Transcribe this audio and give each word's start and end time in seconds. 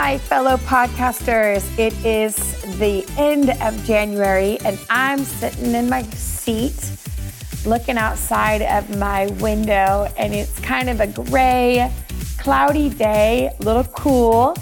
my 0.00 0.16
fellow 0.16 0.56
podcasters. 0.56 1.62
It 1.78 1.92
is 2.06 2.34
the 2.78 3.04
end 3.18 3.50
of 3.60 3.84
January, 3.84 4.58
and 4.64 4.78
I'm 4.88 5.24
sitting 5.24 5.74
in 5.74 5.90
my 5.90 6.04
seat 6.04 6.90
looking 7.66 7.98
outside 7.98 8.62
of 8.62 8.96
my 8.96 9.26
window, 9.42 10.10
and 10.16 10.34
it's 10.34 10.58
kind 10.60 10.88
of 10.88 11.00
a 11.00 11.06
gray, 11.06 11.92
cloudy 12.38 12.88
day, 12.88 13.50
a 13.60 13.62
little 13.62 13.84
cool, 13.84 14.56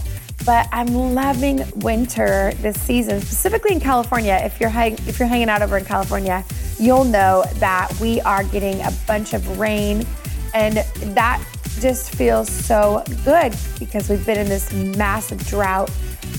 but 0.45 0.67
I'm 0.73 0.93
loving 1.15 1.63
winter 1.77 2.51
this 2.57 2.81
season, 2.81 3.21
specifically 3.21 3.75
in 3.75 3.81
California. 3.81 4.41
If 4.43 4.59
you're, 4.59 4.71
hang- 4.71 4.99
if 5.07 5.21
you're 5.21 5.29
hanging 5.29 5.49
out 5.49 5.63
over 5.63 5.79
in 5.79 5.85
California, 5.85 6.45
you'll 6.81 7.05
know 7.05 7.45
that 7.61 7.97
we 8.01 8.21
are 8.23 8.43
getting 8.43 8.81
a 8.81 8.93
bunch 9.07 9.35
of 9.35 9.57
rain, 9.57 10.05
and 10.53 10.79
that 11.15 11.41
just 11.81 12.15
feels 12.15 12.51
so 12.51 13.03
good 13.25 13.55
because 13.79 14.09
we've 14.09 14.25
been 14.27 14.39
in 14.39 14.49
this 14.49 14.73
massive 14.73 15.45
drought 15.47 15.91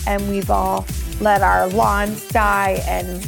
and 0.07 0.27
we've 0.29 0.49
all 0.49 0.85
let 1.21 1.41
our 1.41 1.67
lawns 1.67 2.27
die 2.29 2.81
and 2.88 3.25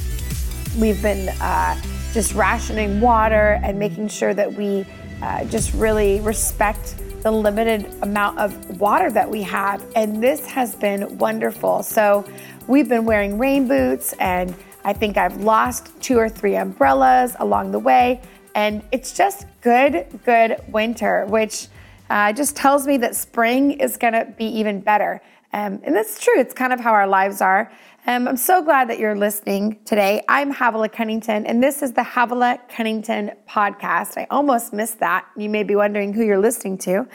we've 0.78 1.02
been 1.02 1.30
uh, 1.42 1.80
just 2.14 2.34
rationing 2.34 3.00
water 3.00 3.60
and 3.64 3.78
making 3.80 4.08
sure 4.08 4.34
that 4.34 4.52
we 4.52 4.86
uh, 5.22 5.46
just 5.46 5.74
really 5.74 6.20
respect 6.22 6.96
the 7.24 7.32
limited 7.32 7.86
amount 8.02 8.40
of 8.40 8.80
water 8.80 9.12
that 9.12 9.30
we 9.30 9.44
have. 9.44 9.86
And 9.96 10.24
this 10.24 10.46
has 10.48 10.76
been 10.76 11.18
wonderful. 11.18 11.84
So 11.84 12.26
we've 12.68 12.90
been 12.90 13.06
wearing 13.06 13.38
rain 13.38 13.68
boots, 13.68 14.14
and 14.14 14.56
I 14.84 14.94
think 14.94 15.18
I've 15.18 15.38
lost 15.38 15.92
two 16.02 16.18
or 16.18 16.30
three 16.30 16.56
umbrellas 16.56 17.36
along 17.40 17.72
the 17.72 17.80
way. 17.80 18.22
And 18.56 18.84
it's 18.92 19.16
just 19.16 19.46
good, 19.62 20.08
good 20.26 20.58
winter, 20.68 21.26
which 21.28 21.68
uh, 22.12 22.34
just 22.34 22.58
tells 22.58 22.86
me 22.86 22.98
that 22.98 23.16
spring 23.16 23.72
is 23.72 23.96
going 23.96 24.12
to 24.12 24.26
be 24.38 24.46
even 24.46 24.82
better. 24.82 25.22
Um, 25.54 25.80
and 25.84 25.96
that's 25.96 26.22
true. 26.22 26.38
It's 26.38 26.54
kind 26.54 26.74
of 26.74 26.80
how 26.80 26.92
our 26.92 27.08
lives 27.08 27.40
are. 27.40 27.72
Um, 28.06 28.28
I'm 28.28 28.38
so 28.38 28.62
glad 28.62 28.90
that 28.90 29.00
you're 29.00 29.16
listening 29.16 29.80
today. 29.86 30.22
I'm 30.28 30.52
Havilah 30.52 30.90
Cunnington, 30.90 31.46
and 31.46 31.64
this 31.64 31.82
is 31.82 31.94
the 31.94 32.04
Havilah 32.04 32.60
Cunnington 32.68 33.32
podcast. 33.48 34.18
I 34.18 34.28
almost 34.30 34.74
missed 34.74 35.00
that. 35.00 35.26
You 35.38 35.50
may 35.50 35.64
be 35.64 35.76
wondering 35.76 36.12
who 36.12 36.24
you're 36.24 36.40
listening 36.40 36.78
to, 36.80 37.08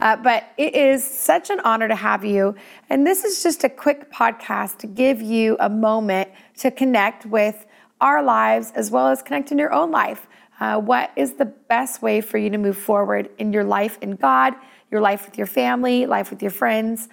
uh, 0.00 0.16
but 0.16 0.44
it 0.56 0.74
is 0.74 1.04
such 1.04 1.50
an 1.50 1.60
honor 1.60 1.88
to 1.88 1.96
have 1.96 2.24
you. 2.24 2.54
And 2.88 3.06
this 3.06 3.24
is 3.24 3.42
just 3.42 3.64
a 3.64 3.68
quick 3.68 4.10
podcast 4.12 4.78
to 4.78 4.86
give 4.86 5.20
you 5.20 5.56
a 5.60 5.68
moment 5.68 6.30
to 6.58 6.70
connect 6.70 7.26
with 7.26 7.66
our 8.00 8.22
lives 8.22 8.72
as 8.74 8.90
well 8.90 9.08
as 9.08 9.22
connect 9.22 9.50
in 9.50 9.58
your 9.58 9.72
own 9.72 9.90
life. 9.90 10.26
Uh, 10.60 10.80
what 10.80 11.12
is 11.16 11.34
the 11.34 11.44
best 11.44 12.02
way 12.02 12.20
for 12.20 12.38
you 12.38 12.50
to 12.50 12.58
move 12.58 12.76
forward 12.76 13.30
in 13.38 13.52
your 13.52 13.64
life 13.64 13.98
in 14.00 14.16
God, 14.16 14.54
your 14.90 15.00
life 15.00 15.24
with 15.24 15.38
your 15.38 15.46
family, 15.46 16.06
life 16.06 16.30
with 16.30 16.42
your 16.42 16.50
friends, 16.50 17.08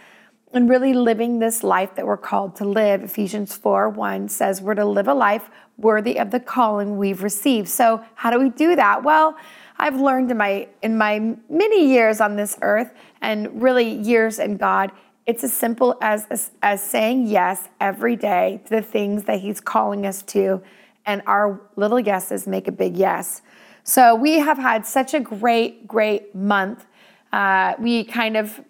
and 0.53 0.69
really 0.69 0.93
living 0.93 1.39
this 1.39 1.63
life 1.63 1.95
that 1.95 2.05
we're 2.05 2.17
called 2.17 2.55
to 2.55 2.65
live? 2.65 3.03
Ephesians 3.03 3.55
4 3.55 3.89
1 3.89 4.29
says 4.29 4.61
we're 4.61 4.75
to 4.75 4.85
live 4.85 5.07
a 5.07 5.13
life 5.13 5.49
worthy 5.77 6.17
of 6.17 6.31
the 6.31 6.39
calling 6.39 6.97
we've 6.97 7.21
received. 7.21 7.67
So, 7.67 8.03
how 8.15 8.31
do 8.31 8.39
we 8.39 8.49
do 8.49 8.75
that? 8.75 9.03
Well, 9.03 9.37
I've 9.77 9.99
learned 9.99 10.31
in 10.31 10.37
my 10.37 10.67
in 10.81 10.97
my 10.97 11.19
many 11.49 11.87
years 11.87 12.21
on 12.21 12.35
this 12.35 12.57
earth 12.61 12.93
and 13.21 13.61
really 13.61 13.89
years 13.89 14.39
in 14.39 14.57
God, 14.57 14.91
it's 15.25 15.43
as 15.43 15.53
simple 15.53 15.97
as, 16.01 16.27
as, 16.29 16.51
as 16.61 16.83
saying 16.83 17.27
yes 17.27 17.67
every 17.79 18.15
day 18.15 18.61
to 18.65 18.69
the 18.69 18.81
things 18.81 19.23
that 19.25 19.41
He's 19.41 19.59
calling 19.59 20.05
us 20.05 20.21
to 20.23 20.61
and 21.05 21.21
our 21.27 21.61
little 21.75 21.99
yeses 21.99 22.47
make 22.47 22.67
a 22.67 22.71
big 22.71 22.97
yes. 22.97 23.41
So 23.83 24.15
we 24.15 24.39
have 24.39 24.57
had 24.57 24.85
such 24.85 25.13
a 25.13 25.19
great, 25.19 25.87
great 25.87 26.33
month. 26.33 26.85
Uh, 27.31 27.73
we 27.77 28.03
kind 28.03 28.35
of 28.35 28.61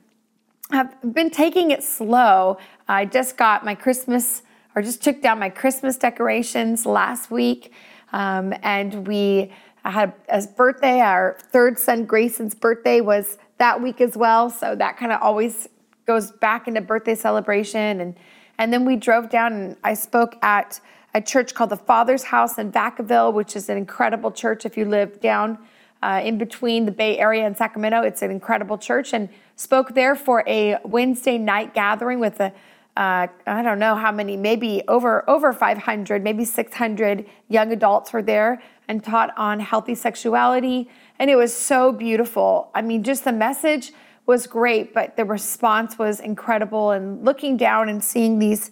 have 0.71 0.95
been 1.13 1.29
taking 1.29 1.71
it 1.71 1.83
slow. 1.83 2.57
I 2.87 3.05
just 3.05 3.37
got 3.37 3.63
my 3.63 3.75
Christmas, 3.75 4.41
or 4.75 4.81
just 4.81 5.01
took 5.03 5.21
down 5.21 5.39
my 5.39 5.49
Christmas 5.49 5.97
decorations 5.97 6.85
last 6.85 7.31
week, 7.31 7.71
um, 8.11 8.53
and 8.63 9.07
we 9.07 9.53
had 9.85 10.13
a 10.29 10.41
birthday. 10.41 10.99
Our 10.99 11.37
third 11.39 11.79
son 11.79 12.05
Grayson's 12.05 12.55
birthday 12.55 12.99
was 13.01 13.37
that 13.57 13.81
week 13.81 14.01
as 14.01 14.17
well, 14.17 14.49
so 14.49 14.75
that 14.75 14.97
kind 14.97 15.11
of 15.11 15.21
always 15.21 15.69
goes 16.05 16.31
back 16.31 16.67
into 16.67 16.81
birthday 16.81 17.15
celebration. 17.15 18.01
And 18.01 18.15
and 18.57 18.73
then 18.73 18.85
we 18.85 18.95
drove 18.95 19.29
down, 19.29 19.53
and 19.53 19.75
I 19.83 19.93
spoke 19.93 20.37
at 20.41 20.79
a 21.15 21.21
church 21.21 21.55
called 21.55 21.69
the 21.69 21.77
Father's 21.77 22.25
House 22.25 22.57
in 22.57 22.73
Vacaville, 22.73 23.33
which 23.33 23.55
is 23.55 23.69
an 23.69 23.77
incredible 23.77 24.31
church 24.31 24.65
if 24.65 24.75
you 24.75 24.83
live 24.83 25.21
down 25.21 25.57
uh, 26.03 26.21
in 26.21 26.37
between 26.37 26.85
the 26.85 26.91
Bay 26.91 27.17
Area 27.17 27.47
and 27.47 27.57
Sacramento. 27.57 28.01
It's 28.01 28.21
an 28.21 28.31
incredible 28.31 28.77
church, 28.77 29.13
and 29.13 29.29
spoke 29.55 29.95
there 29.95 30.15
for 30.15 30.43
a 30.45 30.77
Wednesday 30.83 31.37
night 31.37 31.73
gathering 31.73 32.19
with 32.19 32.39
a 32.41 32.53
uh, 32.97 33.27
I 33.45 33.61
don't 33.61 33.79
know 33.79 33.95
how 33.95 34.11
many, 34.11 34.37
maybe 34.37 34.81
over 34.87 35.29
over 35.29 35.51
500, 35.53 36.23
maybe 36.23 36.45
600 36.45 37.25
young 37.49 37.71
adults 37.71 38.13
were 38.13 38.21
there 38.21 38.61
and 38.87 39.03
taught 39.03 39.33
on 39.37 39.59
healthy 39.61 39.95
sexuality, 39.95 40.89
and 41.17 41.29
it 41.29 41.37
was 41.37 41.53
so 41.53 41.93
beautiful. 41.93 42.71
I 42.75 42.81
mean, 42.81 43.03
just 43.03 43.23
the 43.23 43.33
message 43.33 43.93
was 44.25 44.47
great, 44.47 44.93
but 44.93 45.15
the 45.15 45.23
response 45.23 45.97
was 45.97 46.19
incredible. 46.19 46.91
And 46.91 47.23
looking 47.23 47.55
down 47.57 47.87
and 47.87 48.03
seeing 48.03 48.39
these 48.39 48.71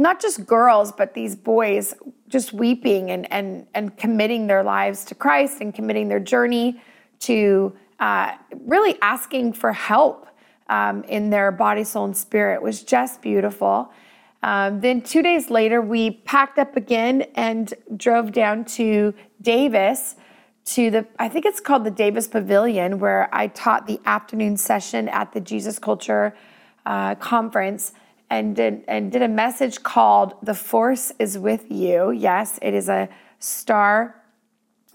not 0.00 0.20
just 0.20 0.46
girls, 0.46 0.92
but 0.92 1.12
these 1.12 1.36
boys 1.36 1.94
just 2.28 2.52
weeping 2.54 3.10
and, 3.10 3.30
and, 3.30 3.66
and 3.74 3.96
committing 3.98 4.46
their 4.46 4.62
lives 4.62 5.04
to 5.04 5.14
Christ 5.14 5.60
and 5.60 5.74
committing 5.74 6.08
their 6.08 6.20
journey 6.20 6.80
to 7.20 7.76
uh, 7.98 8.32
really 8.64 8.96
asking 9.02 9.52
for 9.52 9.74
help 9.74 10.26
um, 10.70 11.04
in 11.04 11.28
their 11.28 11.52
body, 11.52 11.84
soul, 11.84 12.06
and 12.06 12.16
spirit 12.16 12.62
was 12.62 12.82
just 12.82 13.20
beautiful. 13.20 13.92
Um, 14.42 14.80
then 14.80 15.02
two 15.02 15.20
days 15.20 15.50
later, 15.50 15.82
we 15.82 16.12
packed 16.12 16.58
up 16.58 16.76
again 16.76 17.26
and 17.34 17.74
drove 17.94 18.32
down 18.32 18.64
to 18.76 19.12
Davis 19.42 20.16
to 20.64 20.90
the, 20.90 21.06
I 21.18 21.28
think 21.28 21.44
it's 21.44 21.60
called 21.60 21.84
the 21.84 21.90
Davis 21.90 22.26
Pavilion, 22.26 23.00
where 23.00 23.28
I 23.34 23.48
taught 23.48 23.86
the 23.86 24.00
afternoon 24.06 24.56
session 24.56 25.08
at 25.10 25.32
the 25.32 25.40
Jesus 25.40 25.78
Culture 25.78 26.34
uh, 26.86 27.16
Conference 27.16 27.92
and 28.30 28.54
did, 28.54 28.84
and 28.86 29.10
did 29.10 29.22
a 29.22 29.28
message 29.28 29.82
called 29.82 30.34
The 30.42 30.54
Force 30.54 31.12
is 31.18 31.36
With 31.36 31.70
You. 31.70 32.12
Yes, 32.12 32.58
it 32.62 32.72
is 32.72 32.88
a 32.88 33.08
Star 33.40 34.14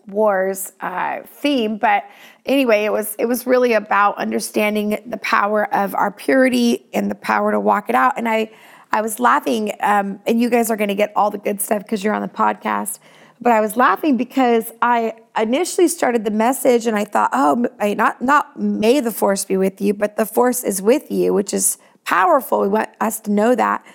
Wars 0.07 0.71
uh, 0.79 1.21
theme, 1.25 1.77
but 1.77 2.05
anyway, 2.45 2.85
it 2.85 2.91
was 2.91 3.15
it 3.17 3.25
was 3.25 3.47
really 3.47 3.73
about 3.73 4.17
understanding 4.17 4.99
the 5.05 5.17
power 5.17 5.73
of 5.73 5.95
our 5.95 6.11
purity 6.11 6.85
and 6.93 7.09
the 7.09 7.15
power 7.15 7.51
to 7.51 7.59
walk 7.59 7.89
it 7.89 7.95
out. 7.95 8.13
And 8.17 8.29
I 8.29 8.51
I 8.91 9.01
was 9.01 9.19
laughing, 9.19 9.73
um, 9.79 10.21
and 10.27 10.39
you 10.39 10.49
guys 10.49 10.69
are 10.69 10.77
going 10.77 10.89
to 10.89 10.95
get 10.95 11.11
all 11.15 11.31
the 11.31 11.39
good 11.39 11.59
stuff 11.59 11.81
because 11.81 12.03
you're 12.03 12.13
on 12.13 12.21
the 12.21 12.27
podcast. 12.27 12.99
But 13.41 13.51
I 13.51 13.59
was 13.59 13.75
laughing 13.75 14.15
because 14.15 14.71
I 14.81 15.15
initially 15.37 15.87
started 15.87 16.23
the 16.23 16.31
message, 16.31 16.85
and 16.85 16.95
I 16.95 17.03
thought, 17.03 17.31
oh, 17.33 17.65
not 17.81 18.21
not 18.21 18.59
may 18.59 18.99
the 18.99 19.11
force 19.11 19.43
be 19.43 19.57
with 19.57 19.81
you, 19.81 19.93
but 19.93 20.17
the 20.17 20.25
force 20.25 20.63
is 20.63 20.81
with 20.81 21.11
you, 21.11 21.33
which 21.33 21.51
is 21.53 21.77
powerful. 22.05 22.61
We 22.61 22.67
want 22.69 22.89
us 23.01 23.19
to 23.21 23.31
know 23.31 23.55
that. 23.55 23.85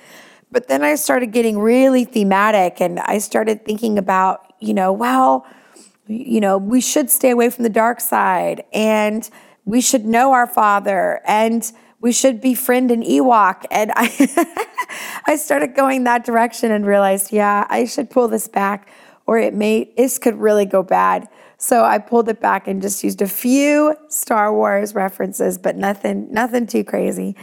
But 0.52 0.68
then 0.68 0.82
I 0.82 0.96
started 0.96 1.32
getting 1.32 1.58
really 1.58 2.04
thematic 2.04 2.80
and 2.80 2.98
I 3.00 3.18
started 3.18 3.64
thinking 3.64 3.98
about, 3.98 4.52
you 4.58 4.74
know, 4.74 4.92
well, 4.92 5.46
you 6.06 6.40
know, 6.40 6.58
we 6.58 6.80
should 6.80 7.08
stay 7.08 7.30
away 7.30 7.50
from 7.50 7.62
the 7.62 7.70
dark 7.70 8.00
side 8.00 8.64
and 8.72 9.28
we 9.64 9.80
should 9.80 10.04
know 10.04 10.32
our 10.32 10.48
father 10.48 11.20
and 11.24 11.70
we 12.00 12.10
should 12.10 12.40
befriend 12.40 12.90
an 12.90 13.02
Ewok. 13.02 13.64
And 13.70 13.92
I 13.94 14.66
I 15.26 15.36
started 15.36 15.76
going 15.76 16.04
that 16.04 16.24
direction 16.24 16.72
and 16.72 16.84
realized, 16.84 17.32
yeah, 17.32 17.66
I 17.70 17.84
should 17.84 18.10
pull 18.10 18.26
this 18.26 18.48
back 18.48 18.88
or 19.26 19.38
it 19.38 19.54
may 19.54 19.92
this 19.96 20.18
could 20.18 20.34
really 20.34 20.66
go 20.66 20.82
bad. 20.82 21.28
So 21.58 21.84
I 21.84 21.98
pulled 21.98 22.28
it 22.28 22.40
back 22.40 22.66
and 22.66 22.82
just 22.82 23.04
used 23.04 23.22
a 23.22 23.28
few 23.28 23.94
Star 24.08 24.52
Wars 24.52 24.94
references, 24.94 25.58
but 25.58 25.76
nothing 25.76 26.32
nothing 26.32 26.66
too 26.66 26.82
crazy 26.82 27.36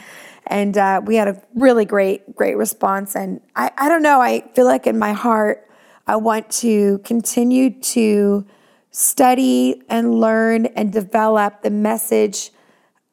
and 0.50 0.78
uh, 0.78 1.02
we 1.04 1.16
had 1.16 1.28
a 1.28 1.42
really 1.56 1.86
great 1.86 2.36
great 2.36 2.58
response. 2.58 3.16
And 3.16 3.42
I, 3.56 3.72
I 3.78 3.90
don't 3.90 4.02
know 4.02 4.22
i 4.22 4.42
feel 4.56 4.66
like 4.66 4.88
in 4.88 4.98
my 4.98 5.14
heart 5.14 5.68
i 6.08 6.16
want 6.16 6.50
to 6.50 7.00
continue 7.00 7.80
to 7.82 8.46
study 8.92 9.84
and 9.90 10.20
learn 10.20 10.66
and 10.68 10.92
develop 10.92 11.62
the 11.62 11.70
message 11.70 12.52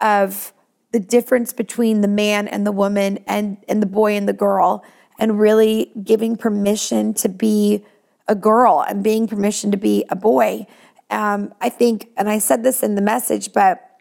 of 0.00 0.52
the 0.92 1.00
difference 1.00 1.52
between 1.52 2.00
the 2.00 2.08
man 2.08 2.48
and 2.48 2.66
the 2.66 2.72
woman 2.72 3.19
and, 3.26 3.58
and 3.69 3.82
the 3.82 3.86
boy 3.86 4.16
and 4.16 4.28
the 4.28 4.32
girl 4.32 4.84
and 5.19 5.38
really 5.38 5.92
giving 6.02 6.36
permission 6.36 7.12
to 7.12 7.28
be 7.28 7.84
a 8.28 8.34
girl 8.34 8.84
and 8.88 9.04
being 9.04 9.26
permission 9.26 9.70
to 9.70 9.76
be 9.76 10.04
a 10.08 10.16
boy. 10.16 10.66
Um, 11.10 11.52
i 11.60 11.69
think 11.69 12.08
and 12.16 12.31
i 12.31 12.38
said 12.38 12.62
this 12.62 12.82
in 12.82 12.94
the 12.94 13.02
message 13.02 13.52
but 13.52 13.94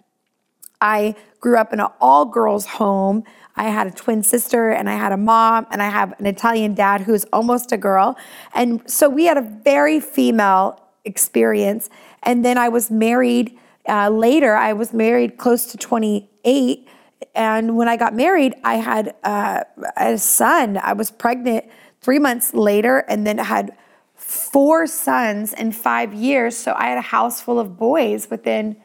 I 0.84 1.16
grew 1.40 1.58
up 1.58 1.74
in 1.74 1.80
an 1.80 1.88
all 2.00 2.26
girls 2.26 2.66
home. 2.68 3.24
I 3.56 3.70
had 3.70 3.88
a 3.88 3.92
twin 3.92 4.22
sister 4.22 4.70
and 4.70 4.90
I 4.90 4.96
had 4.96 5.12
a 5.12 5.18
mom 5.18 5.66
and 5.72 5.82
I 5.82 5.90
have 5.90 6.14
an 6.20 6.28
Italian 6.28 6.76
dad 6.76 7.02
who's 7.02 7.24
almost 7.34 7.72
a 7.72 7.78
girl. 7.78 8.18
And 8.54 8.82
so 8.90 9.10
we 9.10 9.26
had 9.26 9.38
a 9.38 9.42
very 9.64 10.00
female 10.00 10.80
experience. 11.06 11.90
And 12.22 12.46
then 12.46 12.58
I 12.58 12.70
was 12.70 12.92
married 12.92 13.58
uh, 13.88 14.10
later. 14.10 14.56
I 14.56 14.74
was 14.74 14.94
married 14.94 15.38
close 15.38 15.66
to 15.72 15.78
28 15.78 16.88
and 17.36 17.78
when 17.78 17.88
I 17.88 17.98
got 17.98 18.14
married, 18.14 18.56
I 18.64 18.76
had 18.76 19.16
uh, 19.24 19.64
a 19.98 20.18
son. 20.18 20.78
I 20.78 20.94
was 20.94 21.12
pregnant 21.12 21.66
three 22.02 22.20
months 22.20 22.54
later, 22.54 23.00
and 23.08 23.26
then 23.26 23.38
had 23.38 23.76
four 24.16 24.88
sons 24.88 25.54
in 25.54 25.72
five 25.72 26.14
years. 26.14 26.56
So 26.56 26.74
I 26.78 26.88
had 26.90 26.98
a 26.98 27.02
house 27.02 27.42
full 27.42 27.60
of 27.60 27.78
boys 27.78 28.30
within, 28.30 28.78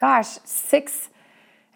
gosh, 0.00 0.38
six. 0.44 1.10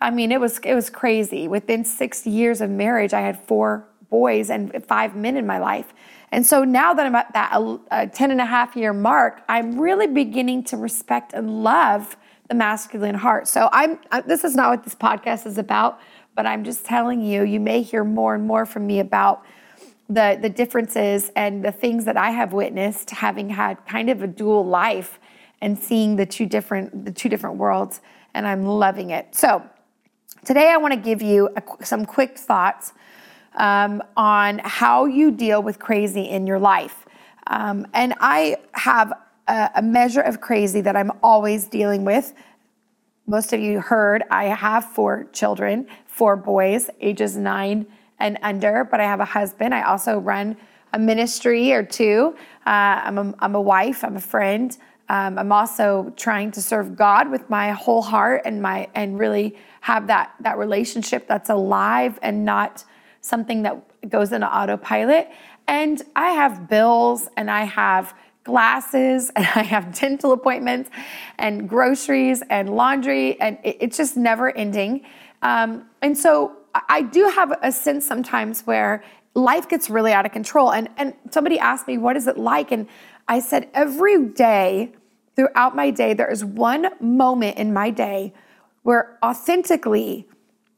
I 0.05 0.11
mean, 0.11 0.33
it 0.33 0.39
was 0.39 0.59
it 0.59 0.75
was 0.75 0.91
crazy. 0.91 1.49
Within 1.49 1.83
six 1.83 2.27
years 2.27 2.61
of 2.61 2.69
marriage, 2.69 3.15
I 3.15 3.23
had 3.23 3.41
four 3.41 3.89
boys 4.11 4.51
and 4.51 4.85
five 4.85 5.17
men 5.17 5.39
in 5.39 5.47
my 5.47 5.59
life. 5.59 5.95
And 6.31 6.45
so 6.47 6.63
now 6.63 6.93
that 6.93 7.07
I'm 7.07 7.15
at 7.15 7.33
that 7.33 7.53
uh, 7.91 8.07
10 8.07 8.31
and 8.31 8.41
a 8.41 8.45
half 8.45 8.77
year 8.77 8.93
mark, 8.93 9.43
I'm 9.49 9.81
really 9.81 10.07
beginning 10.07 10.65
to 10.65 10.77
respect 10.77 11.33
and 11.33 11.65
love 11.65 12.19
the 12.49 12.55
masculine 12.55 13.15
heart. 13.15 13.49
So 13.49 13.71
I'm 13.73 13.99
I, 14.13 14.21
this 14.21 14.45
is 14.45 14.55
not 14.55 14.69
what 14.69 14.85
this 14.85 14.95
podcast 14.95 15.47
is 15.47 15.57
about, 15.57 16.01
but 16.35 16.45
I'm 16.45 16.65
just 16.65 16.85
telling 16.85 17.23
you, 17.23 17.43
you 17.43 17.59
may 17.59 17.81
hear 17.81 18.05
more 18.05 18.35
and 18.35 18.47
more 18.47 18.67
from 18.67 18.87
me 18.87 19.01
about 19.01 19.43
the 20.11 20.39
the 20.39 20.51
differences 20.51 21.33
and 21.35 21.65
the 21.65 21.73
things 21.73 22.05
that 22.05 22.19
I 22.19 22.31
have 22.31 22.53
witnessed 22.53 23.09
having 23.09 23.49
had 23.49 23.87
kind 23.87 24.11
of 24.11 24.23
a 24.23 24.27
dual 24.27 24.67
life 24.67 25.19
and 25.63 25.79
seeing 25.79 26.17
the 26.17 26.27
two 26.27 26.45
different 26.45 27.07
the 27.07 27.11
two 27.11 27.31
different 27.31 27.57
worlds 27.57 28.03
and 28.35 28.47
I'm 28.47 28.67
loving 28.67 29.11
it. 29.11 29.35
So 29.35 29.63
today 30.45 30.71
I 30.71 30.77
want 30.77 30.93
to 30.95 31.01
give 31.01 31.23
you 31.23 31.49
a, 31.57 31.85
some 31.85 32.05
quick 32.05 32.39
thoughts 32.39 32.93
um, 33.55 34.03
on 34.17 34.61
how 34.65 35.07
you 35.07 35.31
deal 35.31 35.63
with 35.63 35.79
crazy 35.79 36.23
in 36.23 36.47
your 36.47 36.59
life. 36.59 37.07
Um, 37.47 37.87
and 37.95 38.15
I 38.21 38.57
have 38.73 39.13
a, 39.49 39.71
a 39.77 39.83
measure 39.83 40.21
of 40.21 40.41
crazy 40.41 40.81
that 40.81 40.97
I'm 40.97 41.13
always 41.23 41.67
dealing 41.67 42.05
with. 42.05 42.33
Most 43.27 43.53
of 43.53 43.61
you 43.61 43.81
heard 43.81 44.23
I 44.31 44.45
have 44.45 44.85
four 44.85 45.27
children, 45.33 45.87
four 46.07 46.37
boys, 46.37 46.91
ages 47.01 47.37
nine 47.37 47.87
and 48.19 48.39
under, 48.43 48.85
but 48.85 49.01
I 49.01 49.05
have 49.05 49.21
a 49.21 49.25
husband. 49.25 49.75
I 49.75 49.83
also 49.83 50.19
run 50.19 50.57
a 50.93 50.99
ministry 50.99 51.73
or 51.73 51.83
two. 51.83 52.37
Uh, 52.67 53.01
I'm, 53.05 53.19
a, 53.19 53.35
I'm 53.41 53.55
a 53.55 53.61
wife, 53.61 54.05
I'm 54.05 54.17
a 54.17 54.21
friend. 54.21 54.77
Um, 55.09 55.39
I'm 55.39 55.53
also 55.53 56.13
trying 56.17 56.51
to 56.53 56.63
serve 56.63 56.97
God 56.97 57.31
with 57.31 57.49
my 57.51 57.73
whole 57.73 58.03
heart 58.03 58.43
and 58.45 58.63
my 58.63 58.89
and 58.95 59.19
really 59.19 59.57
have 59.83 60.07
that 60.07 60.35
that 60.41 60.59
relationship 60.59 61.27
that's 61.27 61.51
alive 61.51 62.19
and 62.23 62.45
not 62.45 62.85
something 63.21 63.63
that 63.63 63.83
goes 64.09 64.33
into 64.33 64.47
autopilot. 64.47 65.29
And 65.67 66.03
I 66.15 66.31
have 66.31 66.69
bills 66.69 67.29
and 67.37 67.51
I 67.51 67.65
have 67.65 68.15
glasses 68.45 69.31
and 69.37 69.47
I 69.55 69.63
have 69.63 69.99
dental 69.99 70.33
appointments 70.33 70.91
and 71.39 71.69
groceries 71.69 72.43
and 72.51 72.71
laundry, 72.71 73.41
and 73.41 73.59
it's 73.63 73.97
just 73.97 74.17
never 74.17 74.55
ending. 74.57 75.05
Um, 75.43 75.87
and 76.03 76.17
so 76.17 76.57
I 76.89 77.03
do 77.03 77.29
have 77.29 77.57
a 77.63 77.71
sense 77.71 78.07
sometimes 78.07 78.63
where 78.63 79.05
life 79.35 79.69
gets 79.69 79.91
really 79.91 80.13
out 80.13 80.27
of 80.27 80.33
control. 80.33 80.73
And, 80.73 80.89
and 80.97 81.15
somebody 81.31 81.59
asked 81.59 81.87
me, 81.87 81.99
What 81.99 82.17
is 82.17 82.27
it 82.27 82.39
like? 82.39 82.73
And 82.73 82.87
I 83.29 83.41
said, 83.41 83.69
Every 83.75 84.27
day 84.27 84.93
throughout 85.37 85.75
my 85.75 85.91
day, 85.91 86.15
there 86.15 86.31
is 86.31 86.45
one 86.45 86.91
moment 87.01 87.57
in 87.59 87.73
my 87.73 87.91
day 87.91 88.33
where 88.83 89.19
authentically 89.23 90.29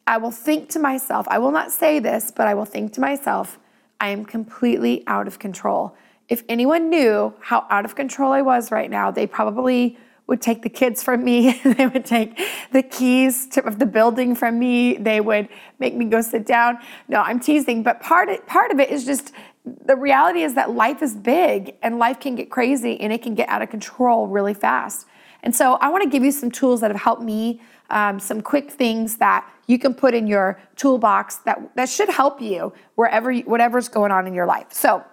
I 0.07 0.19
will 0.19 0.31
think 0.31 0.69
to 0.71 0.79
myself, 0.79 1.27
I 1.29 1.39
will 1.39 1.51
not 1.51 1.73
say 1.73 1.99
this, 1.99 2.31
but 2.35 2.47
I 2.47 2.55
will 2.55 2.65
think 2.65 2.93
to 2.95 3.01
myself, 3.01 3.59
I 4.01 4.11
am 4.11 4.25
completely 4.25 5.03
out 5.07 5.27
of 5.27 5.39
control. 5.39 5.97
If 6.29 6.45
anyone 6.49 6.91
knew 6.91 7.35
how 7.41 7.67
out 7.71 7.85
of 7.85 7.97
control 7.97 8.33
I 8.33 8.43
was 8.43 8.71
right 8.71 8.91
now, 8.91 9.11
they 9.11 9.27
probably 9.27 9.99
would 10.29 10.41
take 10.41 10.63
the 10.63 10.69
kids 10.69 11.03
from 11.03 11.25
me. 11.25 11.61
they 11.65 11.87
would 11.87 12.05
take 12.05 12.41
the 12.73 12.83
keys 12.83 13.47
to, 13.49 13.65
of 13.65 13.79
the 13.79 13.87
building 13.87 14.35
from 14.35 14.59
me. 14.59 14.97
They 14.97 15.21
would 15.21 15.49
make 15.79 15.95
me 15.95 16.05
go 16.05 16.21
sit 16.21 16.47
down. 16.47 16.79
No, 17.09 17.23
I'm 17.23 17.41
teasing, 17.41 17.83
but 17.83 18.01
part 18.01 18.29
of, 18.29 18.45
part 18.47 18.71
of 18.71 18.81
it 18.81 18.91
is 18.91 19.05
just 19.05 19.33
the 19.85 19.97
reality 19.97 20.43
is 20.43 20.55
that 20.55 20.71
life 20.71 21.03
is 21.03 21.15
big 21.15 21.75
and 21.83 21.99
life 21.99 22.21
can 22.21 22.35
get 22.35 22.51
crazy 22.51 23.01
and 23.01 23.13
it 23.13 23.23
can 23.23 23.35
get 23.35 23.49
out 23.49 23.63
of 23.63 23.71
control 23.71 24.27
really 24.29 24.55
fast. 24.55 25.07
And 25.43 25.55
so 25.55 25.75
I 25.75 25.89
want 25.89 26.05
to 26.05 26.09
give 26.09 26.25
you 26.25 26.33
some 26.33 26.51
tools 26.51 26.81
that 26.81 26.91
have 26.91 27.01
helped 27.01 27.23
me, 27.23 27.61
um, 27.91 28.19
some 28.21 28.41
quick 28.41 28.71
things 28.71 29.17
that 29.17 29.49
you 29.67 29.79
can 29.79 29.95
put 29.95 30.15
in 30.15 30.27
your 30.27 30.61
toolbox 30.77 31.37
that, 31.39 31.75
that 31.75 31.89
should 31.89 32.09
help 32.09 32.41
you 32.41 32.73
wherever, 32.95 33.31
you, 33.31 33.43
whatever's 33.43 33.89
going 33.89 34.13
on 34.13 34.27
in 34.27 34.35
your 34.35 34.47
life. 34.47 34.73
So 34.73 35.05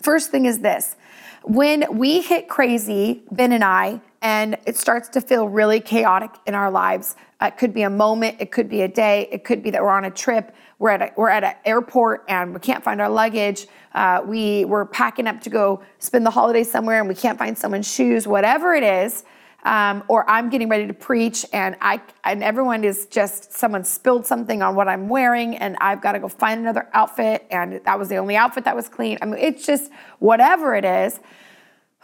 First 0.00 0.30
thing 0.30 0.46
is 0.46 0.60
this 0.60 0.96
when 1.42 1.84
we 1.96 2.20
hit 2.20 2.48
crazy, 2.48 3.22
Ben 3.30 3.52
and 3.52 3.64
I, 3.64 4.00
and 4.22 4.56
it 4.66 4.76
starts 4.76 5.08
to 5.10 5.20
feel 5.20 5.48
really 5.48 5.80
chaotic 5.80 6.30
in 6.46 6.54
our 6.54 6.70
lives. 6.70 7.16
Uh, 7.40 7.46
it 7.46 7.58
could 7.58 7.74
be 7.74 7.82
a 7.82 7.90
moment, 7.90 8.36
it 8.40 8.52
could 8.52 8.68
be 8.68 8.82
a 8.82 8.88
day, 8.88 9.28
it 9.32 9.44
could 9.44 9.62
be 9.62 9.70
that 9.70 9.82
we're 9.82 9.90
on 9.90 10.04
a 10.04 10.10
trip, 10.10 10.54
we're 10.78 10.90
at 10.90 11.02
a, 11.02 11.12
we're 11.16 11.28
at 11.28 11.44
an 11.44 11.54
airport 11.64 12.24
and 12.28 12.54
we 12.54 12.60
can't 12.60 12.82
find 12.82 13.00
our 13.00 13.08
luggage. 13.08 13.66
Uh, 13.94 14.22
we 14.24 14.64
we're 14.64 14.86
packing 14.86 15.26
up 15.26 15.40
to 15.40 15.50
go 15.50 15.82
spend 15.98 16.24
the 16.24 16.30
holiday 16.30 16.64
somewhere 16.64 17.00
and 17.00 17.08
we 17.08 17.14
can't 17.14 17.38
find 17.38 17.58
someone's 17.58 17.92
shoes. 17.92 18.26
Whatever 18.26 18.74
it 18.74 18.84
is, 18.84 19.24
um, 19.64 20.02
or 20.08 20.28
I'm 20.28 20.50
getting 20.50 20.68
ready 20.68 20.86
to 20.86 20.94
preach 20.94 21.44
and 21.52 21.76
I 21.80 22.00
and 22.24 22.42
everyone 22.42 22.84
is 22.84 23.06
just 23.06 23.52
someone 23.52 23.84
spilled 23.84 24.26
something 24.26 24.62
on 24.62 24.74
what 24.74 24.88
I'm 24.88 25.08
wearing 25.08 25.56
and 25.56 25.76
I've 25.80 26.00
got 26.00 26.12
to 26.12 26.20
go 26.20 26.28
find 26.28 26.60
another 26.60 26.88
outfit 26.92 27.46
and 27.50 27.80
that 27.84 27.98
was 27.98 28.08
the 28.08 28.16
only 28.16 28.36
outfit 28.36 28.64
that 28.64 28.74
was 28.74 28.88
clean. 28.88 29.18
I 29.20 29.26
mean, 29.26 29.38
it's 29.38 29.66
just 29.66 29.90
whatever 30.18 30.74
it 30.74 30.84
is. 30.84 31.20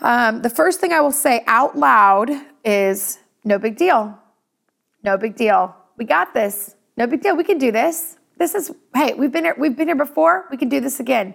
Um, 0.01 0.43
the 0.43 0.51
first 0.51 0.81
thing 0.81 0.93
I 0.93 1.01
will 1.01 1.13
say 1.13 1.43
out 1.47 1.77
loud 1.77 2.31
is 2.65 3.19
no 3.45 3.59
big 3.59 3.77
deal. 3.77 4.17
No 5.03 5.17
big 5.17 5.37
deal. 5.37 5.75
We 5.97 6.05
got 6.05 6.35
this. 6.35 6.77
No 6.97 7.07
big 7.07 7.23
deal. 7.23 7.37
We 7.37 7.45
can 7.45 7.59
do 7.59 7.73
this. 7.73 8.17
This 8.39 8.55
is 8.55 8.73
hey, 8.95 9.15
we've 9.15 9.33
been 9.33 9.45
here, 9.45 9.57
we've 9.59 9.77
been 9.77 9.89
here 9.89 9.97
before. 9.97 10.47
We 10.51 10.57
can 10.57 10.69
do 10.69 10.81
this 10.81 11.01
again. 11.01 11.35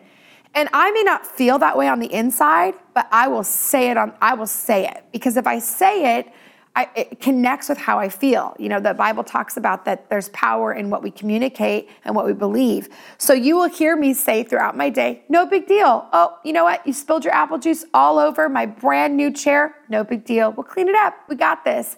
And 0.55 0.69
I 0.71 0.91
may 0.91 1.03
not 1.03 1.25
feel 1.25 1.57
that 1.59 1.77
way 1.77 1.87
on 1.87 1.99
the 1.99 2.13
inside, 2.13 2.75
but 2.93 3.07
I 3.11 3.27
will 3.27 3.43
say 3.43 3.89
it 3.89 3.97
on 3.97 4.13
I 4.21 4.35
will 4.35 4.47
say 4.47 4.87
it 4.87 5.03
because 5.11 5.35
if 5.35 5.47
I 5.47 5.59
say 5.59 6.17
it, 6.19 6.27
I, 6.75 6.89
it 6.95 7.19
connects 7.19 7.69
with 7.69 7.77
how 7.77 7.99
I 7.99 8.09
feel. 8.09 8.55
You 8.57 8.67
know, 8.67 8.79
the 8.79 8.95
Bible 8.95 9.23
talks 9.23 9.57
about 9.57 9.85
that 9.85 10.09
there's 10.09 10.29
power 10.29 10.73
in 10.73 10.89
what 10.89 11.03
we 11.03 11.11
communicate 11.11 11.87
and 12.03 12.15
what 12.15 12.25
we 12.25 12.33
believe. 12.33 12.89
So 13.19 13.33
you 13.33 13.55
will 13.55 13.69
hear 13.69 13.95
me 13.95 14.13
say 14.15 14.43
throughout 14.43 14.75
my 14.75 14.89
day, 14.89 15.23
no 15.29 15.45
big 15.45 15.67
deal. 15.67 16.07
Oh, 16.13 16.37
you 16.43 16.51
know 16.51 16.63
what? 16.63 16.85
You 16.87 16.93
spilled 16.93 17.25
your 17.25 17.33
apple 17.33 17.59
juice 17.59 17.85
all 17.93 18.17
over 18.17 18.49
my 18.49 18.65
brand 18.65 19.15
new 19.15 19.31
chair. 19.31 19.75
No 19.87 20.03
big 20.03 20.25
deal. 20.25 20.51
We'll 20.51 20.63
clean 20.63 20.89
it 20.89 20.95
up. 20.95 21.15
We 21.29 21.35
got 21.35 21.63
this. 21.63 21.97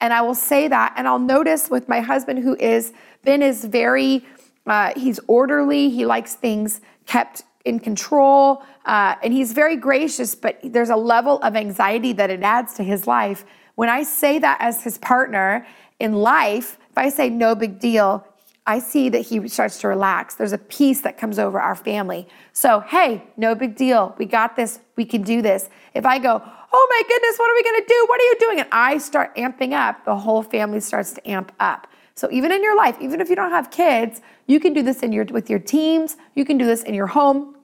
And 0.00 0.12
I 0.12 0.20
will 0.20 0.36
say 0.36 0.68
that. 0.68 0.94
And 0.96 1.08
I'll 1.08 1.18
notice 1.18 1.68
with 1.68 1.88
my 1.88 1.98
husband, 1.98 2.44
who 2.44 2.54
is, 2.56 2.92
Ben 3.24 3.42
is 3.42 3.64
very, 3.64 4.24
uh, 4.66 4.92
he's 4.96 5.18
orderly. 5.26 5.90
He 5.90 6.06
likes 6.06 6.34
things 6.34 6.80
kept 7.06 7.42
in 7.64 7.78
control, 7.78 8.62
uh, 8.86 9.14
and 9.22 9.32
he's 9.32 9.52
very 9.52 9.76
gracious, 9.76 10.34
but 10.34 10.58
there's 10.64 10.90
a 10.90 10.96
level 10.96 11.40
of 11.42 11.54
anxiety 11.54 12.12
that 12.12 12.30
it 12.30 12.42
adds 12.42 12.74
to 12.74 12.82
his 12.82 13.06
life. 13.06 13.44
When 13.74 13.88
I 13.88 14.02
say 14.02 14.38
that 14.38 14.58
as 14.60 14.82
his 14.84 14.98
partner 14.98 15.66
in 15.98 16.14
life, 16.14 16.78
if 16.90 16.98
I 16.98 17.08
say 17.08 17.30
no 17.30 17.54
big 17.54 17.78
deal, 17.78 18.26
I 18.66 18.78
see 18.78 19.08
that 19.08 19.20
he 19.20 19.48
starts 19.48 19.80
to 19.80 19.88
relax. 19.88 20.36
There's 20.36 20.52
a 20.52 20.58
peace 20.58 21.00
that 21.00 21.18
comes 21.18 21.38
over 21.38 21.60
our 21.60 21.74
family. 21.74 22.28
So, 22.52 22.80
hey, 22.80 23.24
no 23.36 23.54
big 23.54 23.74
deal. 23.74 24.14
We 24.18 24.26
got 24.26 24.54
this. 24.54 24.78
We 24.96 25.04
can 25.04 25.22
do 25.22 25.42
this. 25.42 25.68
If 25.94 26.06
I 26.06 26.18
go, 26.18 26.40
oh 26.72 26.86
my 26.90 27.02
goodness, 27.08 27.38
what 27.38 27.50
are 27.50 27.54
we 27.54 27.62
going 27.62 27.82
to 27.82 27.88
do? 27.88 28.06
What 28.08 28.20
are 28.20 28.24
you 28.24 28.36
doing? 28.38 28.60
And 28.60 28.68
I 28.70 28.98
start 28.98 29.34
amping 29.36 29.72
up, 29.72 30.04
the 30.04 30.16
whole 30.16 30.42
family 30.42 30.80
starts 30.80 31.12
to 31.12 31.28
amp 31.28 31.52
up. 31.58 31.88
So 32.14 32.28
even 32.30 32.52
in 32.52 32.62
your 32.62 32.76
life, 32.76 32.96
even 33.00 33.20
if 33.20 33.28
you 33.28 33.36
don't 33.36 33.50
have 33.50 33.70
kids, 33.70 34.20
you 34.46 34.60
can 34.60 34.74
do 34.74 34.82
this 34.82 35.02
in 35.02 35.12
your 35.12 35.24
with 35.24 35.50
your 35.50 35.58
teams, 35.58 36.16
you 36.34 36.44
can 36.44 36.58
do 36.58 36.66
this 36.66 36.82
in 36.84 36.94
your 36.94 37.06
home. 37.08 37.56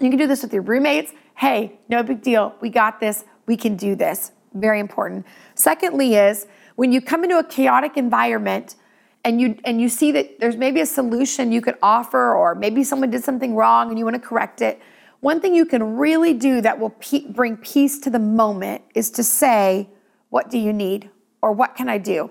You 0.00 0.08
can 0.08 0.18
do 0.18 0.26
this 0.26 0.42
with 0.42 0.52
your 0.52 0.62
roommates. 0.62 1.12
Hey, 1.34 1.78
no 1.88 2.02
big 2.02 2.22
deal. 2.22 2.54
We 2.60 2.70
got 2.70 3.00
this. 3.00 3.24
We 3.46 3.56
can 3.56 3.76
do 3.76 3.94
this. 3.94 4.32
Very 4.54 4.80
important. 4.80 5.26
Secondly 5.54 6.14
is 6.14 6.46
when 6.76 6.92
you 6.92 7.00
come 7.00 7.24
into 7.24 7.38
a 7.38 7.44
chaotic 7.44 7.96
environment 7.96 8.76
and 9.24 9.40
you 9.40 9.58
and 9.64 9.80
you 9.80 9.88
see 9.88 10.12
that 10.12 10.40
there's 10.40 10.56
maybe 10.56 10.80
a 10.80 10.86
solution 10.86 11.52
you 11.52 11.60
could 11.60 11.76
offer 11.82 12.34
or 12.34 12.54
maybe 12.54 12.82
someone 12.82 13.10
did 13.10 13.22
something 13.22 13.54
wrong 13.54 13.90
and 13.90 13.98
you 13.98 14.04
want 14.04 14.14
to 14.14 14.20
correct 14.20 14.62
it. 14.62 14.80
One 15.20 15.40
thing 15.40 15.54
you 15.54 15.66
can 15.66 15.96
really 15.96 16.32
do 16.32 16.60
that 16.62 16.78
will 16.80 16.90
pe- 16.90 17.26
bring 17.26 17.58
peace 17.58 17.98
to 18.00 18.10
the 18.10 18.18
moment 18.18 18.82
is 18.94 19.10
to 19.12 19.22
say, 19.22 19.88
what 20.30 20.50
do 20.50 20.58
you 20.58 20.72
need 20.72 21.10
or 21.42 21.52
what 21.52 21.76
can 21.76 21.88
I 21.88 21.98
do? 21.98 22.30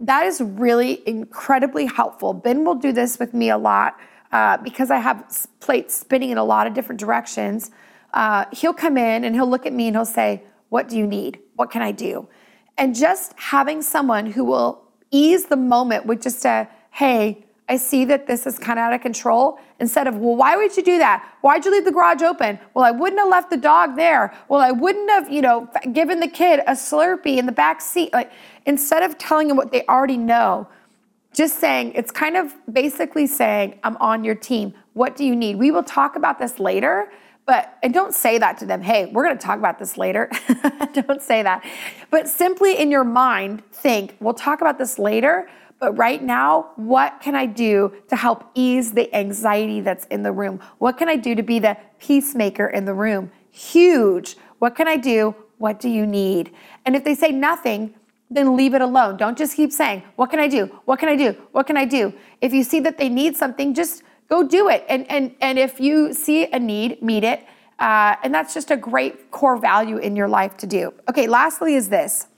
that 0.00 0.26
is 0.26 0.40
really 0.40 1.06
incredibly 1.06 1.86
helpful. 1.86 2.34
Ben 2.34 2.64
will 2.64 2.74
do 2.74 2.92
this 2.92 3.18
with 3.18 3.32
me 3.34 3.50
a 3.50 3.58
lot 3.58 3.98
uh, 4.32 4.56
because 4.58 4.90
I 4.90 4.98
have 4.98 5.48
plates 5.60 5.96
spinning 5.96 6.30
in 6.30 6.38
a 6.38 6.44
lot 6.44 6.66
of 6.66 6.74
different 6.74 7.00
directions. 7.00 7.70
Uh, 8.12 8.44
he'll 8.52 8.74
come 8.74 8.96
in 8.96 9.24
and 9.24 9.34
he'll 9.34 9.48
look 9.48 9.66
at 9.66 9.72
me 9.72 9.88
and 9.88 9.96
he'll 9.96 10.04
say, 10.04 10.42
What 10.74 10.88
do 10.88 10.98
you 10.98 11.06
need? 11.06 11.38
What 11.54 11.70
can 11.70 11.82
I 11.82 11.92
do? 11.92 12.26
And 12.76 12.96
just 12.96 13.32
having 13.36 13.80
someone 13.80 14.26
who 14.26 14.42
will 14.42 14.82
ease 15.12 15.44
the 15.44 15.56
moment 15.56 16.04
with 16.04 16.20
just 16.20 16.44
a, 16.44 16.68
Hey, 16.90 17.46
I 17.68 17.76
see 17.76 18.04
that 18.06 18.26
this 18.26 18.44
is 18.44 18.58
kind 18.58 18.80
of 18.80 18.82
out 18.86 18.92
of 18.92 19.00
control. 19.00 19.60
Instead 19.78 20.08
of, 20.08 20.16
well, 20.16 20.34
why 20.34 20.56
would 20.56 20.76
you 20.76 20.82
do 20.82 20.98
that? 20.98 21.36
Why'd 21.42 21.64
you 21.64 21.70
leave 21.70 21.84
the 21.84 21.92
garage 21.92 22.22
open? 22.22 22.58
Well, 22.74 22.84
I 22.84 22.90
wouldn't 22.90 23.20
have 23.20 23.28
left 23.28 23.50
the 23.50 23.56
dog 23.56 23.94
there. 23.94 24.34
Well, 24.48 24.60
I 24.60 24.72
wouldn't 24.72 25.08
have, 25.10 25.30
you 25.30 25.42
know, 25.42 25.70
given 25.92 26.18
the 26.18 26.26
kid 26.26 26.58
a 26.66 26.72
Slurpee 26.72 27.36
in 27.36 27.46
the 27.46 27.52
back 27.52 27.80
seat. 27.80 28.12
Like, 28.12 28.32
instead 28.66 29.04
of 29.04 29.16
telling 29.16 29.46
them 29.46 29.56
what 29.56 29.70
they 29.70 29.86
already 29.86 30.16
know, 30.16 30.66
just 31.32 31.60
saying, 31.60 31.92
it's 31.94 32.10
kind 32.10 32.36
of 32.36 32.52
basically 32.72 33.28
saying, 33.28 33.78
I'm 33.84 33.96
on 33.98 34.24
your 34.24 34.34
team. 34.34 34.74
What 34.94 35.14
do 35.14 35.24
you 35.24 35.36
need? 35.36 35.54
We 35.54 35.70
will 35.70 35.84
talk 35.84 36.16
about 36.16 36.40
this 36.40 36.58
later, 36.58 37.12
but 37.46 37.78
and 37.82 37.92
don't 37.92 38.14
say 38.14 38.38
that 38.38 38.58
to 38.58 38.66
them. 38.66 38.80
Hey, 38.80 39.06
we're 39.06 39.24
going 39.24 39.36
to 39.36 39.44
talk 39.44 39.58
about 39.58 39.78
this 39.78 39.96
later. 39.98 40.30
don't 40.92 41.20
say 41.20 41.42
that. 41.42 41.64
But 42.10 42.28
simply 42.28 42.78
in 42.78 42.90
your 42.90 43.04
mind, 43.04 43.62
think, 43.70 44.16
we'll 44.20 44.34
talk 44.34 44.60
about 44.60 44.78
this 44.78 44.98
later. 44.98 45.48
But 45.78 45.98
right 45.98 46.22
now, 46.22 46.70
what 46.76 47.20
can 47.20 47.34
I 47.34 47.46
do 47.46 47.92
to 48.08 48.16
help 48.16 48.50
ease 48.54 48.92
the 48.92 49.14
anxiety 49.14 49.80
that's 49.80 50.06
in 50.06 50.22
the 50.22 50.32
room? 50.32 50.60
What 50.78 50.96
can 50.96 51.08
I 51.08 51.16
do 51.16 51.34
to 51.34 51.42
be 51.42 51.58
the 51.58 51.76
peacemaker 51.98 52.68
in 52.68 52.86
the 52.86 52.94
room? 52.94 53.30
Huge. 53.50 54.36
What 54.60 54.74
can 54.74 54.88
I 54.88 54.96
do? 54.96 55.34
What 55.58 55.80
do 55.80 55.90
you 55.90 56.06
need? 56.06 56.52
And 56.86 56.96
if 56.96 57.04
they 57.04 57.14
say 57.14 57.30
nothing, 57.30 57.94
then 58.30 58.56
leave 58.56 58.74
it 58.74 58.80
alone. 58.80 59.16
Don't 59.16 59.36
just 59.36 59.56
keep 59.56 59.72
saying, 59.72 60.02
What 60.16 60.30
can 60.30 60.38
I 60.40 60.48
do? 60.48 60.66
What 60.86 60.98
can 60.98 61.08
I 61.08 61.16
do? 61.16 61.36
What 61.52 61.66
can 61.66 61.76
I 61.76 61.84
do? 61.84 62.14
If 62.40 62.54
you 62.54 62.64
see 62.64 62.80
that 62.80 62.96
they 62.96 63.08
need 63.08 63.36
something, 63.36 63.74
just 63.74 64.02
go 64.34 64.42
do 64.42 64.68
it. 64.68 64.84
And, 64.88 65.08
and, 65.10 65.34
and 65.40 65.58
if 65.58 65.78
you 65.78 66.12
see 66.12 66.46
a 66.50 66.58
need, 66.58 67.00
meet 67.02 67.24
it. 67.24 67.46
Uh, 67.78 68.16
and 68.22 68.34
that's 68.34 68.54
just 68.54 68.70
a 68.70 68.76
great 68.76 69.30
core 69.30 69.56
value 69.56 69.98
in 69.98 70.16
your 70.16 70.28
life 70.28 70.56
to 70.58 70.66
do. 70.66 70.92
Okay, 71.08 71.26
lastly, 71.26 71.74
is 71.74 71.88
this 71.88 72.28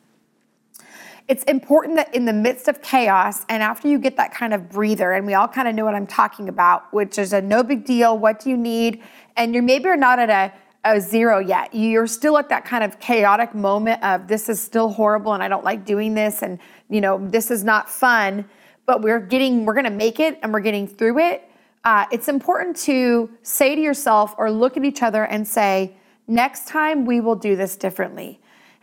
it's 1.29 1.43
important 1.45 1.97
that 1.97 2.15
in 2.15 2.25
the 2.25 2.33
midst 2.33 2.69
of 2.69 2.81
chaos 2.83 3.45
and 3.49 3.61
after 3.61 3.89
you 3.89 3.99
get 3.99 4.17
that 4.17 4.33
kind 4.33 4.55
of 4.55 4.69
breather, 4.69 5.11
and 5.13 5.27
we 5.27 5.35
all 5.35 5.49
kind 5.49 5.67
of 5.67 5.75
know 5.75 5.85
what 5.85 5.97
I'm 5.97 6.07
talking 6.07 6.49
about, 6.49 6.93
which 6.93 7.19
is 7.19 7.33
a 7.33 7.43
no 7.43 7.65
big 7.65 7.85
deal, 7.85 8.17
what 8.17 8.39
do 8.39 8.49
you 8.49 8.57
need? 8.57 9.03
And 9.37 9.53
you're 9.53 9.65
maybe 9.65 9.85
you're 9.85 9.97
not 9.97 10.19
at 10.19 10.31
a 10.31 10.55
a 10.89 11.01
zero 11.01 11.41
yet. 11.41 11.75
You're 11.75 12.07
still 12.07 12.39
at 12.39 12.49
that 12.51 12.65
kind 12.65 12.85
of 12.85 13.01
chaotic 13.01 13.57
moment 13.57 14.01
of 14.05 14.29
this 14.29 14.49
is 14.49 14.63
still 14.63 14.89
horrible 14.89 15.33
and 15.35 15.43
I 15.43 15.49
don't 15.49 15.65
like 15.65 15.85
doing 15.85 16.15
this 16.15 16.43
and 16.43 16.61
you 16.89 17.01
know 17.01 17.19
this 17.29 17.51
is 17.51 17.65
not 17.65 17.91
fun. 17.91 18.45
But 18.87 19.03
we're 19.03 19.19
getting 19.19 19.65
we're 19.67 19.75
gonna 19.75 19.91
make 19.91 20.21
it 20.21 20.39
and 20.43 20.53
we're 20.53 20.61
getting 20.61 20.87
through 20.87 21.19
it. 21.19 21.51
Uh, 21.87 22.05
it's 22.11 22.27
important 22.27 22.77
to 22.77 23.31
say 23.45 23.77
to 23.77 23.81
yourself 23.81 24.35
or 24.39 24.51
look 24.51 24.77
at 24.77 24.85
each 24.85 25.05
other 25.05 25.23
and 25.23 25.47
say, 25.47 25.95
next 26.27 26.67
time 26.67 27.07
we 27.07 27.21
will 27.21 27.37
do 27.37 27.55
this 27.55 27.77
differently. 27.77 28.41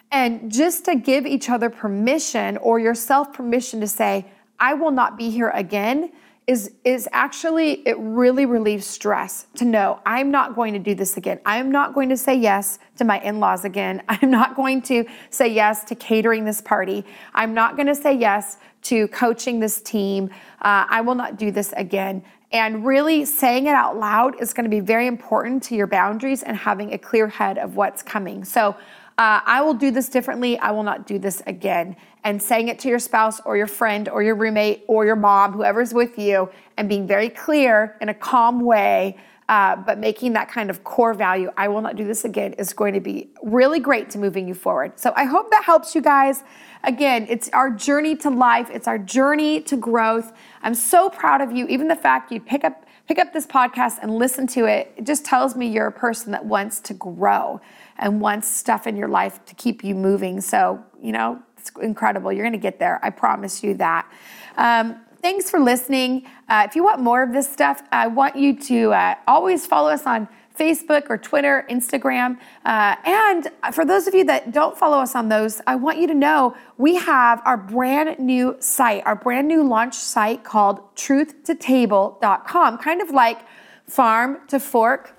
And 0.10 0.50
just 0.50 0.86
to 0.86 0.96
give 0.96 1.26
each 1.26 1.50
other 1.50 1.70
permission 1.70 2.56
or 2.56 2.80
yourself 2.80 3.34
permission 3.34 3.82
to 3.82 3.88
say, 3.88 4.26
I 4.58 4.76
will 4.76 4.92
not 4.92 5.18
be 5.18 5.30
here 5.30 5.50
again 5.50 6.14
is 6.46 6.72
is 6.84 7.08
actually 7.14 7.88
it 7.88 7.98
really 7.98 8.46
relieves 8.46 8.86
stress 8.86 9.48
to 9.56 9.66
know 9.66 10.00
I'm 10.06 10.30
not 10.30 10.56
going 10.56 10.74
to 10.74 10.80
do 10.80 10.94
this 10.94 11.16
again. 11.16 11.40
I'm 11.46 11.72
not 11.72 11.94
going 11.94 12.10
to 12.10 12.18
say 12.18 12.36
yes 12.36 12.80
to 12.98 13.06
my 13.06 13.20
in-laws 13.22 13.64
again. 13.64 14.04
I'm 14.10 14.30
not 14.30 14.56
going 14.56 14.82
to 14.84 15.06
say 15.30 15.48
yes 15.48 15.84
to 15.86 15.96
catering 15.96 16.44
this 16.44 16.62
party. 16.62 17.06
I'm 17.34 17.54
not 17.54 17.76
going 17.76 17.88
to 17.88 17.96
say 17.96 18.14
yes 18.18 18.58
to 18.84 19.08
coaching 19.10 19.60
this 19.60 19.82
team. 19.82 20.30
Uh, 20.62 20.86
I 20.90 21.02
will 21.02 21.16
not 21.16 21.38
do 21.38 21.50
this 21.52 21.74
again. 21.78 22.24
And 22.54 22.86
really 22.86 23.26
saying 23.26 23.66
it 23.66 23.74
out 23.74 23.98
loud 23.98 24.40
is 24.40 24.54
going 24.54 24.66
to 24.66 24.70
be 24.70 24.80
very 24.80 25.08
important 25.08 25.64
to 25.64 25.76
your 25.76 25.88
boundaries 25.88 26.44
and 26.44 26.56
having 26.56 26.94
a 26.94 26.98
clear 27.00 27.28
head 27.28 27.58
of 27.58 27.76
what's 27.76 28.04
coming. 28.04 28.46
So 28.46 28.76
uh, 29.18 29.42
I 29.46 29.62
will 29.62 29.74
do 29.74 29.90
this 29.90 30.08
differently. 30.08 30.58
I 30.60 30.72
will 30.72 30.84
not 30.84 31.08
do 31.08 31.18
this 31.18 31.42
again. 31.48 31.96
And 32.24 32.42
saying 32.42 32.68
it 32.68 32.80
to 32.80 32.88
your 32.88 33.00
spouse 33.00 33.42
or 33.42 33.58
your 33.58 33.68
friend 33.68 34.08
or 34.08 34.24
your 34.24 34.36
roommate 34.36 34.84
or 34.88 35.04
your 35.06 35.16
mom, 35.16 35.52
whoever's 35.54 35.94
with 35.94 36.18
you, 36.18 36.50
and 36.78 36.88
being 36.88 37.08
very 37.08 37.30
clear 37.30 37.98
in 38.02 38.10
a 38.10 38.14
calm 38.14 38.62
way, 38.62 39.18
uh, 39.50 39.76
but 39.76 40.00
making 40.00 40.34
that 40.34 40.50
kind 40.50 40.70
of 40.70 40.84
core 40.84 41.14
value, 41.14 41.52
I 41.58 41.68
will 41.68 41.82
not 41.82 41.96
do 41.96 42.06
this 42.06 42.26
again, 42.26 42.54
is 42.54 42.74
going 42.74 42.94
to 42.94 43.00
be 43.02 43.30
really 43.42 43.80
great 43.80 44.10
to 44.12 44.18
moving 44.18 44.48
you 44.48 44.54
forward. 44.54 45.00
So 45.00 45.14
I 45.16 45.26
hope 45.26 45.52
that 45.52 45.64
helps 45.64 45.96
you 45.96 46.02
guys. 46.02 46.44
Again, 46.84 47.28
it's 47.30 47.50
our 47.50 47.70
journey 47.70 48.16
to 48.18 48.30
life, 48.30 48.70
it's 48.70 48.88
our 48.88 48.98
journey 48.98 49.62
to 49.62 49.78
growth. 49.78 50.32
I'm 50.62 50.76
so 50.76 51.10
proud 51.10 51.42
of 51.42 51.52
you. 51.52 51.68
Even 51.68 51.88
the 51.88 51.96
fact 51.96 52.32
you 52.32 52.40
pick 52.40 52.64
up 52.64 52.86
pick 53.06 53.20
up 53.20 53.34
this 53.34 53.46
podcast 53.46 54.00
and 54.02 54.16
listen 54.16 54.48
to 54.48 54.66
it, 54.66 54.94
it 54.96 55.06
just 55.06 55.26
tells 55.26 55.56
me 55.58 55.68
you're 55.68 55.88
a 55.88 55.92
person 55.92 56.32
that 56.32 56.46
wants 56.46 56.80
to 56.80 56.94
grow 56.94 57.60
and 57.98 58.22
wants 58.22 58.48
stuff 58.48 58.88
in 58.88 58.96
your 58.96 59.10
life 59.10 59.44
to 59.46 59.56
keep 59.56 59.84
you 59.84 59.94
moving. 59.94 60.40
So, 60.40 60.82
you 61.02 61.12
know, 61.12 61.42
it's 61.58 61.72
incredible. 61.82 62.32
You're 62.32 62.44
going 62.44 62.54
to 62.54 62.58
get 62.58 62.80
there. 62.80 63.00
I 63.04 63.10
promise 63.10 63.64
you 63.64 63.74
that. 63.76 64.10
Um, 64.56 65.02
thanks 65.24 65.50
for 65.50 65.60
listening. 65.60 66.28
Uh, 66.50 66.68
if 66.70 66.76
you 66.76 66.84
want 66.84 67.00
more 67.00 67.24
of 67.24 67.32
this 67.32 67.52
stuff, 67.52 67.82
I 67.92 68.08
want 68.08 68.36
you 68.36 68.60
to 68.60 68.92
uh, 68.92 69.16
always 69.26 69.66
follow 69.66 69.90
us 69.90 70.06
on 70.06 70.28
Facebook 70.60 71.10
or 71.10 71.18
Twitter, 71.18 71.66
Instagram. 71.70 72.38
Uh, 72.66 72.98
and 73.06 73.50
for 73.74 73.86
those 73.86 74.06
of 74.06 74.14
you 74.14 74.26
that 74.26 74.52
don't 74.52 74.78
follow 74.78 74.98
us 75.00 75.16
on 75.16 75.30
those, 75.30 75.62
I 75.66 75.76
want 75.76 75.98
you 75.98 76.08
to 76.08 76.14
know 76.14 76.56
we 76.78 76.96
have 76.96 77.42
our 77.46 77.58
brand 77.58 78.20
new 78.20 78.58
site, 78.60 79.02
our 79.06 79.16
brand 79.16 79.48
new 79.48 79.64
launch 79.64 79.96
site 79.96 80.44
called 80.44 80.94
truthtotable.com, 80.96 82.78
kind 82.78 83.02
of 83.02 83.10
like 83.10 83.40
farm 83.88 84.40
to 84.50 84.60
fork 84.60 85.16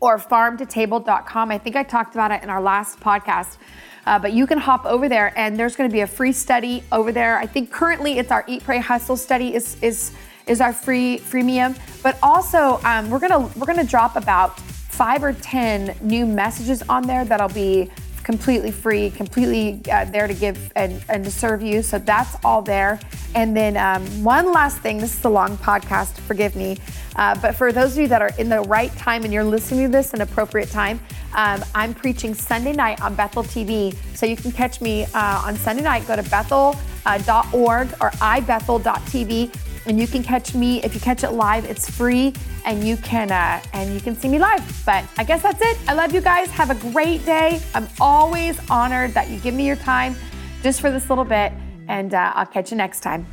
or 0.00 0.18
farmtotable.com. 0.18 1.50
I 1.50 1.58
think 1.58 1.76
I 1.76 1.84
talked 1.84 2.14
about 2.14 2.32
it 2.32 2.42
in 2.42 2.50
our 2.50 2.60
last 2.60 2.98
podcast. 2.98 3.58
Uh, 4.06 4.18
but 4.18 4.32
you 4.32 4.46
can 4.46 4.58
hop 4.58 4.84
over 4.86 5.08
there 5.08 5.32
and 5.36 5.56
there's 5.58 5.76
going 5.76 5.88
to 5.88 5.92
be 5.92 6.00
a 6.00 6.06
free 6.06 6.32
study 6.32 6.82
over 6.90 7.12
there. 7.12 7.38
I 7.38 7.46
think 7.46 7.70
currently 7.70 8.18
it's 8.18 8.30
our 8.30 8.44
Eat 8.46 8.64
Pray 8.64 8.78
Hustle 8.78 9.16
study 9.16 9.54
is 9.54 9.76
is 9.82 10.12
is 10.46 10.60
our 10.60 10.72
free 10.72 11.18
freemium. 11.18 11.78
But 12.02 12.18
also 12.22 12.80
um, 12.84 13.10
we're 13.10 13.18
gonna 13.18 13.46
we're 13.56 13.66
gonna 13.66 13.84
drop 13.84 14.16
about 14.16 14.58
five 14.60 15.22
or 15.22 15.32
ten 15.32 15.94
new 16.00 16.26
messages 16.26 16.82
on 16.88 17.06
there 17.06 17.24
that'll 17.24 17.48
be 17.48 17.90
completely 18.22 18.70
free, 18.70 19.10
completely 19.10 19.80
uh, 19.90 20.04
there 20.06 20.26
to 20.26 20.34
give 20.34 20.72
and, 20.76 21.02
and 21.08 21.24
to 21.24 21.30
serve 21.30 21.62
you. 21.62 21.82
So 21.82 21.98
that's 21.98 22.36
all 22.44 22.62
there. 22.62 23.00
And 23.34 23.56
then 23.56 23.76
um, 23.76 24.04
one 24.22 24.52
last 24.52 24.78
thing 24.78 24.98
this 24.98 25.16
is 25.18 25.24
a 25.24 25.28
long 25.28 25.56
podcast, 25.56 26.18
forgive 26.20 26.54
me. 26.54 26.78
Uh, 27.16 27.38
but 27.40 27.54
for 27.54 27.72
those 27.72 27.92
of 27.92 27.98
you 27.98 28.08
that 28.08 28.22
are 28.22 28.32
in 28.38 28.48
the 28.48 28.60
right 28.62 28.94
time 28.96 29.24
and 29.24 29.32
you're 29.32 29.44
listening 29.44 29.86
to 29.86 29.92
this 29.92 30.14
in 30.14 30.20
appropriate 30.20 30.70
time, 30.70 31.00
um, 31.34 31.64
I'm 31.74 31.94
preaching 31.94 32.34
Sunday 32.34 32.72
night 32.72 33.00
on 33.02 33.14
Bethel 33.14 33.42
TV. 33.42 33.94
So 34.14 34.26
you 34.26 34.36
can 34.36 34.52
catch 34.52 34.80
me 34.80 35.04
uh, 35.14 35.42
on 35.44 35.56
Sunday 35.56 35.82
night. 35.82 36.06
Go 36.06 36.16
to 36.16 36.22
bethel.org 36.22 36.78
uh, 37.06 37.96
or 38.00 38.10
ibethel.tv 38.10 39.56
and 39.86 39.98
you 39.98 40.06
can 40.06 40.22
catch 40.22 40.54
me. 40.54 40.82
If 40.82 40.94
you 40.94 41.00
catch 41.00 41.24
it 41.24 41.30
live 41.30 41.64
it's 41.64 41.88
free 41.90 42.34
and 42.66 42.84
you 42.84 42.96
can 42.98 43.32
uh, 43.32 43.62
and 43.72 43.94
you 43.94 44.00
can 44.00 44.14
see 44.14 44.28
me 44.28 44.38
live. 44.38 44.82
But 44.84 45.04
i 45.18 45.24
guess 45.24 45.42
that's 45.42 45.60
it. 45.60 45.78
I 45.88 45.94
love 45.94 46.12
you 46.12 46.20
guys. 46.20 46.50
Have 46.50 46.70
a 46.70 46.74
great 46.92 47.24
day. 47.24 47.60
I'm 47.74 47.88
always 48.00 48.58
honored 48.70 49.12
that 49.14 49.28
you 49.28 49.38
give 49.38 49.54
me 49.54 49.66
your 49.66 49.76
time 49.76 50.14
just 50.62 50.80
for 50.80 50.90
this 50.90 51.08
little 51.08 51.24
bit 51.24 51.52
and 51.88 52.14
uh, 52.14 52.32
i'll 52.34 52.46
catch 52.46 52.70
you 52.70 52.76
next 52.76 53.00
time 53.00 53.26